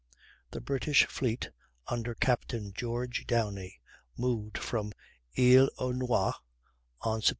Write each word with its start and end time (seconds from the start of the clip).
The 0.49 0.61
British 0.61 1.05
fleet, 1.05 1.51
under 1.87 2.15
Captain 2.15 2.73
George 2.73 3.25
Downie, 3.27 3.79
moved 4.17 4.57
from 4.57 4.93
Isle 5.37 5.69
aux 5.77 5.91
Noix 5.93 6.33
on 7.01 7.19
Sept. 7.21 7.29